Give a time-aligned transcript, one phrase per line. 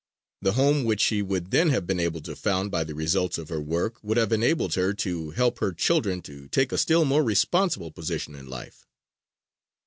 [0.41, 3.49] The home which she would then have been able to found by the results of
[3.49, 7.23] her work would have enabled her to help her children to take a still more
[7.23, 8.87] responsible position in life.